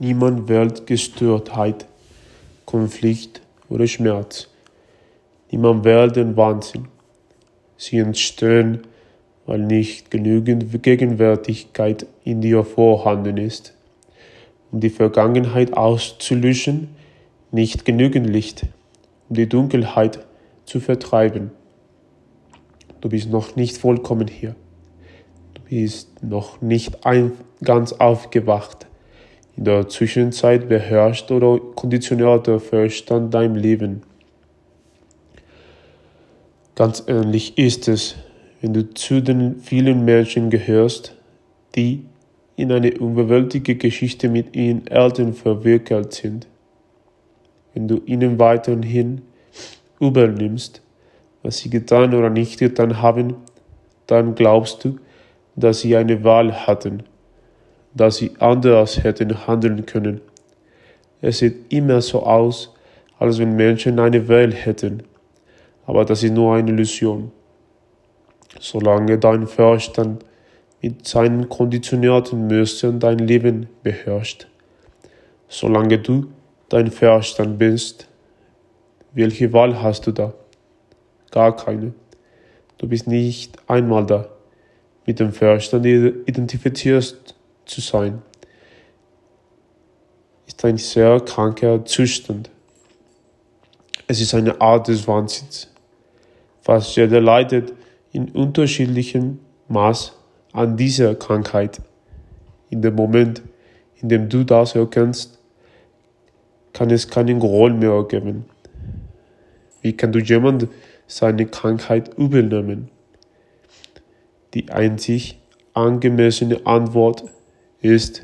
Niemand 0.00 0.48
wählt 0.48 0.88
Gestörtheit, 0.88 1.86
Konflikt 2.64 3.40
oder 3.68 3.86
Schmerz. 3.86 4.48
Niemand 5.52 5.84
wählt 5.84 6.16
den 6.16 6.36
Wahnsinn. 6.36 6.88
Sie 7.76 7.98
entstehen, 7.98 8.80
weil 9.46 9.60
nicht 9.60 10.10
genügend 10.10 10.82
Gegenwärtigkeit 10.82 12.06
in 12.24 12.40
dir 12.40 12.64
vorhanden 12.64 13.36
ist. 13.36 13.74
Um 14.72 14.80
die 14.80 14.90
Vergangenheit 14.90 15.76
auszulöschen, 15.76 16.88
nicht 17.52 17.84
genügend 17.84 18.28
Licht, 18.28 18.66
um 19.28 19.36
die 19.36 19.48
Dunkelheit 19.48 20.26
zu 20.64 20.80
vertreiben. 20.80 21.52
Du 23.00 23.10
bist 23.10 23.30
noch 23.30 23.54
nicht 23.54 23.78
vollkommen 23.78 24.26
hier. 24.26 24.56
Du 25.54 25.62
bist 25.62 26.20
noch 26.24 26.60
nicht 26.62 26.98
ganz 27.62 27.92
aufgewacht. 27.92 28.88
In 29.56 29.64
der 29.64 29.88
Zwischenzeit 29.88 30.68
beherrscht 30.68 31.30
oder 31.30 31.60
konditioniert 31.74 32.48
der 32.48 32.58
Verstand 32.58 33.32
dein 33.32 33.54
Leben. 33.54 34.02
Ganz 36.74 37.04
ähnlich 37.06 37.56
ist 37.56 37.86
es, 37.86 38.16
wenn 38.60 38.74
du 38.74 38.92
zu 38.94 39.22
den 39.22 39.60
vielen 39.60 40.04
Menschen 40.04 40.50
gehörst, 40.50 41.14
die 41.76 42.04
in 42.56 42.72
eine 42.72 42.98
unbewältigte 42.98 43.76
Geschichte 43.76 44.28
mit 44.28 44.56
ihren 44.56 44.86
Eltern 44.88 45.34
verwickelt 45.34 46.12
sind. 46.12 46.48
Wenn 47.74 47.86
du 47.86 48.00
ihnen 48.06 48.38
weiterhin 48.40 49.22
übernimmst, 50.00 50.82
was 51.42 51.58
sie 51.58 51.70
getan 51.70 52.14
oder 52.14 52.30
nicht 52.30 52.58
getan 52.58 53.00
haben, 53.00 53.34
dann 54.06 54.34
glaubst 54.34 54.84
du, 54.84 54.98
dass 55.54 55.80
sie 55.80 55.94
eine 55.96 56.24
Wahl 56.24 56.66
hatten 56.66 57.04
dass 57.94 58.16
sie 58.16 58.32
anders 58.38 59.02
hätten 59.02 59.46
handeln 59.46 59.86
können. 59.86 60.20
Es 61.20 61.38
sieht 61.38 61.72
immer 61.72 62.00
so 62.00 62.24
aus, 62.24 62.74
als 63.18 63.38
wenn 63.38 63.56
Menschen 63.56 63.98
eine 63.98 64.28
Wahl 64.28 64.52
hätten, 64.52 65.04
aber 65.86 66.04
das 66.04 66.22
ist 66.22 66.32
nur 66.32 66.54
eine 66.54 66.70
Illusion. 66.70 67.30
Solange 68.60 69.18
dein 69.18 69.46
Verstand 69.46 70.24
mit 70.82 71.06
seinen 71.06 71.48
konditionierten 71.48 72.46
Mustern 72.46 73.00
dein 73.00 73.18
Leben 73.18 73.68
beherrscht, 73.82 74.48
solange 75.48 75.98
du 75.98 76.26
dein 76.68 76.90
Verstand 76.90 77.58
bist, 77.58 78.08
welche 79.12 79.52
Wahl 79.52 79.80
hast 79.80 80.06
du 80.06 80.12
da? 80.12 80.34
Gar 81.30 81.56
keine. 81.56 81.94
Du 82.78 82.88
bist 82.88 83.06
nicht 83.06 83.56
einmal 83.68 84.04
da. 84.04 84.28
Mit 85.06 85.20
dem 85.20 85.32
Verstand 85.32 85.86
identifizierst 85.86 87.34
zu 87.66 87.80
sein, 87.80 88.22
ist 90.46 90.64
ein 90.64 90.78
sehr 90.78 91.20
kranker 91.20 91.84
Zustand. 91.84 92.50
Es 94.06 94.20
ist 94.20 94.34
eine 94.34 94.60
Art 94.60 94.88
des 94.88 95.08
Wahnsinns. 95.08 95.70
Fast 96.60 96.96
jeder 96.96 97.20
leidet 97.20 97.72
in 98.12 98.28
unterschiedlichem 98.30 99.38
Maß 99.68 100.12
an 100.52 100.76
dieser 100.76 101.14
Krankheit. 101.14 101.80
In 102.70 102.82
dem 102.82 102.94
Moment, 102.94 103.42
in 104.00 104.08
dem 104.08 104.28
du 104.28 104.44
das 104.44 104.74
erkennst, 104.74 105.38
kann 106.72 106.90
es 106.90 107.08
keinen 107.08 107.40
Groll 107.40 107.72
mehr 107.72 108.04
geben. 108.04 108.44
Wie 109.80 109.96
kann 109.96 110.12
du 110.12 110.18
jemand 110.18 110.68
seine 111.06 111.46
Krankheit 111.46 112.16
übernehmen? 112.16 112.90
Die 114.54 114.70
einzig 114.70 115.38
angemessene 115.74 116.66
Antwort 116.66 117.24
ist 117.84 118.22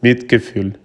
Mitgefühl. 0.00 0.78